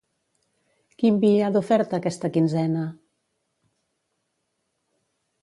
Quin 1.03 1.19
vi 1.25 1.29
hi 1.33 1.43
ha 1.43 1.49
d'oferta 1.57 1.99
aquesta 1.99 2.31
quinzena? 2.39 2.87